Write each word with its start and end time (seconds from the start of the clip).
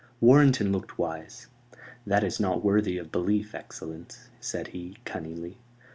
Warrenton 0.19 0.71
looked 0.71 0.97
wise. 0.97 1.45
"That 2.07 2.23
is 2.23 2.39
not 2.39 2.63
worthy 2.63 2.97
of 2.97 3.11
belief, 3.11 3.53
excellence," 3.53 4.29
said 4.39 4.69
he, 4.69 4.97
cunningly. 5.05 5.59